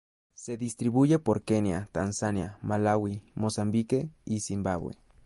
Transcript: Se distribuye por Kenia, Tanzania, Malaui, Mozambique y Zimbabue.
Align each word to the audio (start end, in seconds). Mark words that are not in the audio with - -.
Se 0.33 0.57
distribuye 0.57 1.19
por 1.19 1.43
Kenia, 1.43 1.87
Tanzania, 1.91 2.57
Malaui, 2.63 3.21
Mozambique 3.35 4.09
y 4.25 4.39
Zimbabue. 4.39 4.95